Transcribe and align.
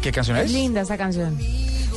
¿Qué 0.00 0.10
canción 0.10 0.38
es? 0.38 0.46
Es 0.46 0.52
linda 0.52 0.80
esa 0.80 0.96
canción. 0.96 1.36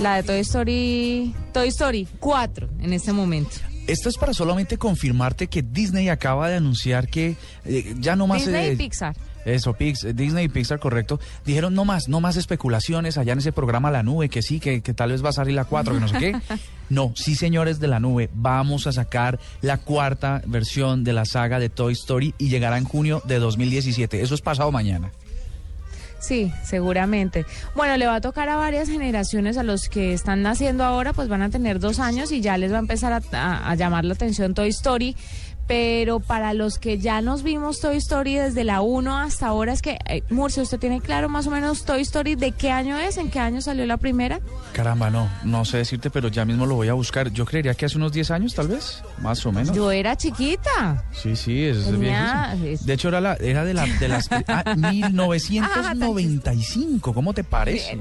La 0.02 0.18
de 0.18 0.24
Toy 0.24 0.40
Story, 0.40 1.34
Toy 1.54 1.70
Story 1.70 2.08
4 2.20 2.68
en 2.82 2.92
este 2.92 3.14
momento. 3.14 3.56
Esto 3.88 4.10
es 4.10 4.18
para 4.18 4.34
solamente 4.34 4.78
confirmarte 4.78 5.48
que 5.48 5.62
Disney 5.62 6.10
acaba 6.10 6.50
de 6.50 6.58
anunciar 6.58 7.08
que 7.08 7.38
eh, 7.64 7.96
ya 8.00 8.18
no 8.18 8.28
más... 8.28 8.40
Disney 8.40 8.70
eh, 8.70 8.74
y 8.74 8.76
Pixar. 8.76 9.16
Eso, 9.46 9.74
Pix, 9.74 10.06
Disney 10.16 10.46
y 10.46 10.50
Pixar, 10.50 10.80
correcto. 10.80 11.20
Dijeron 11.46 11.74
no 11.74 11.86
más, 11.86 12.08
no 12.08 12.22
más 12.22 12.38
especulaciones 12.38 13.18
allá 13.18 13.34
en 13.34 13.40
ese 13.40 13.52
programa 13.52 13.92
La 13.92 14.04
Nube, 14.04 14.30
que 14.30 14.42
sí, 14.42 14.60
que, 14.60 14.82
que 14.82 14.94
tal 14.94 15.12
vez 15.12 15.24
va 15.24 15.30
a 15.30 15.34
salir 15.34 15.54
la 15.56 15.66
4, 15.66 15.94
que 15.96 16.00
no 16.00 16.08
sé 16.08 16.18
qué. 16.18 16.36
No, 16.90 17.12
sí, 17.16 17.36
señores 17.36 17.80
de 17.80 17.88
La 17.88 18.00
Nube, 18.00 18.30
vamos 18.34 18.86
a 18.86 18.92
sacar 18.92 19.40
la 19.62 19.78
cuarta 19.78 20.42
versión 20.46 21.04
de 21.04 21.14
la 21.14 21.26
saga 21.26 21.58
de 21.58 21.70
Toy 21.70 21.94
Story 21.94 22.36
y 22.38 22.50
llegará 22.50 22.78
en 22.78 22.84
junio 22.84 23.22
de 23.26 23.40
2017. 23.40 24.22
Eso 24.22 24.36
es 24.36 24.42
pasado 24.42 24.72
mañana. 24.72 25.12
Sí, 26.20 26.54
seguramente. 26.64 27.46
Bueno, 27.76 27.98
le 27.98 28.06
va 28.06 28.16
a 28.16 28.22
tocar 28.22 28.48
a 28.48 28.56
varias 28.56 28.88
generaciones, 28.88 29.58
a 29.58 29.64
los 29.64 29.90
que 29.90 30.14
están 30.14 30.42
naciendo 30.42 30.84
ahora, 30.86 31.12
pues 31.14 31.28
van 31.28 31.42
a 31.42 31.50
tener 31.50 31.80
dos 31.80 32.00
años 32.00 32.32
y 32.32 32.40
ya 32.42 32.58
les 32.58 32.72
va 32.72 32.78
a 32.78 32.80
empezar 32.80 33.12
a, 33.12 33.22
a- 33.34 33.70
a 33.72 33.76
llamar 33.76 34.06
la 34.06 34.14
atención 34.14 34.54
Toy 34.54 34.70
Story. 34.70 35.16
Pero 35.66 36.20
para 36.20 36.54
los 36.54 36.78
que 36.78 36.98
ya 36.98 37.22
nos 37.22 37.42
vimos 37.42 37.80
Toy 37.80 37.96
Story 37.98 38.36
desde 38.36 38.66
la 38.66 38.82
1 38.82 39.18
hasta 39.18 39.48
ahora, 39.48 39.72
es 39.72 39.82
que, 39.82 39.98
eh, 40.08 40.22
Murcia, 40.30 40.62
¿usted 40.62 40.78
tiene 40.78 41.00
claro 41.00 41.30
más 41.30 41.48
o 41.48 41.52
menos 41.52 41.86
Toy 41.86 42.02
Story 42.02 42.36
de 42.36 42.52
qué 42.52 42.70
año 42.70 42.98
es? 42.98 43.16
¿En 43.18 43.30
qué 43.32 43.40
año 43.40 43.62
salió 43.62 43.86
la 43.86 43.96
primera? 43.98 44.42
Caramba, 44.74 45.10
no, 45.10 45.30
no 45.46 45.64
sé 45.64 45.78
decirte, 45.78 46.10
pero 46.10 46.28
ya 46.28 46.44
mismo 46.44 46.66
lo 46.66 46.76
voy 46.76 46.90
a 46.90 46.94
buscar. 46.94 47.32
Yo 47.32 47.46
creería 47.46 47.74
que 47.76 47.86
hace 47.86 47.96
unos 47.98 48.12
10 48.12 48.32
años, 48.32 48.54
tal 48.54 48.68
vez, 48.68 49.02
más 49.22 49.46
o 49.46 49.54
menos. 49.54 49.74
Yo 49.76 49.90
era 49.92 50.18
chiquita. 50.18 51.06
Sí, 51.12 51.36
sí, 51.38 51.64
es 51.64 51.86
Tenía- 51.86 52.56
De 52.82 52.94
hecho, 52.94 53.08
era, 53.08 53.22
la, 53.22 53.36
era 53.36 53.64
de, 53.64 53.74
la, 53.74 53.86
de 53.86 54.08
las... 54.10 54.30
Ah, 54.48 54.64
1995, 54.78 57.14
¿cómo 57.14 57.34
te 57.34 57.44
parece? 57.44 57.98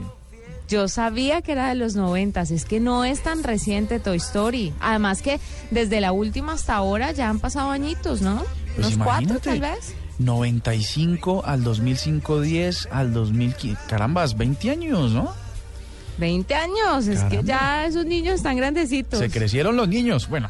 Yo 0.73 0.89
sabía 0.89 1.43
que 1.43 1.53
era 1.53 1.69
de 1.69 1.75
los 1.75 1.97
noventas, 1.97 2.51
es 2.51 2.65
que 2.65 2.81
no 2.81 3.05
es 3.05 3.23
tan 3.23 3.43
reciente 3.43 4.01
Toy 4.01 4.17
Story. 4.17 4.73
Además 4.81 5.21
que 5.21 5.39
desde 5.71 6.01
la 6.01 6.13
última 6.13 6.55
hasta 6.55 6.75
ahora 6.75 7.13
ya 7.13 7.29
han 7.29 7.41
pasado 7.41 7.71
añitos, 7.71 8.23
¿no? 8.23 8.43
Pues 8.75 8.95
Unos 8.95 9.05
cuatro 9.07 9.39
tal 9.39 9.61
vez. 9.61 9.95
95 10.19 11.43
al 11.45 11.63
2005, 11.63 12.41
10 12.41 12.89
al 12.91 13.13
2015. 13.13 13.83
Carambas, 13.87 14.39
20 14.39 14.71
años, 14.71 15.13
¿no? 15.13 15.35
20 16.17 16.55
años, 16.55 17.07
es 17.07 17.23
que 17.25 17.43
ya 17.45 17.85
esos 17.85 18.07
niños 18.07 18.37
están 18.37 18.57
grandecitos. 18.57 19.19
Se 19.19 19.29
crecieron 19.29 19.77
los 19.77 19.89
niños. 19.89 20.27
Bueno, 20.31 20.49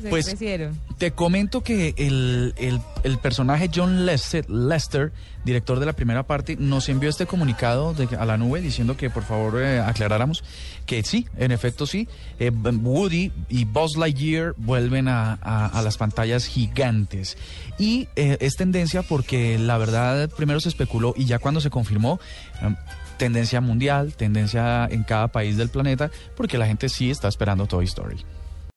Se 0.00 0.08
pues 0.08 0.26
crecieron. 0.26 0.78
te 0.98 1.10
comento 1.12 1.62
que 1.62 1.94
el, 1.96 2.54
el- 2.56 2.80
el 3.02 3.18
personaje 3.18 3.70
John 3.74 4.04
Lester, 4.06 4.48
Lester, 4.50 5.12
director 5.44 5.80
de 5.80 5.86
la 5.86 5.92
primera 5.94 6.22
parte, 6.24 6.56
nos 6.56 6.88
envió 6.88 7.08
este 7.10 7.26
comunicado 7.26 7.94
de- 7.94 8.14
a 8.16 8.24
la 8.26 8.36
nube 8.36 8.60
diciendo 8.60 8.96
que 8.96 9.08
por 9.10 9.22
favor 9.24 9.60
eh, 9.62 9.80
aclaráramos 9.80 10.44
que 10.86 11.02
sí, 11.02 11.26
en 11.36 11.50
efecto 11.52 11.86
sí, 11.86 12.08
eh, 12.38 12.50
Woody 12.50 13.32
y 13.48 13.64
Buzz 13.64 13.96
Lightyear 13.96 14.54
vuelven 14.56 15.08
a, 15.08 15.38
a- 15.42 15.66
a 15.66 15.82
las 15.82 15.96
pantallas 15.96 16.46
gigantes. 16.46 17.36
Y 17.78 18.08
eh, 18.16 18.36
es 18.40 18.56
tendencia 18.56 19.02
porque 19.02 19.58
la 19.58 19.78
verdad 19.78 20.28
primero 20.30 20.60
se 20.60 20.68
especuló 20.68 21.14
y 21.16 21.24
ya 21.26 21.38
cuando 21.38 21.60
se 21.60 21.70
confirmó... 21.70 22.20
em, 22.62 22.76
Tendencia 23.20 23.60
mundial, 23.60 24.14
tendencia 24.14 24.86
en 24.90 25.02
cada 25.02 25.28
país 25.28 25.58
del 25.58 25.68
planeta, 25.68 26.10
porque 26.38 26.56
la 26.56 26.66
gente 26.66 26.88
sí 26.88 27.10
está 27.10 27.28
esperando 27.28 27.66
Toy 27.66 27.84
Story. 27.84 28.24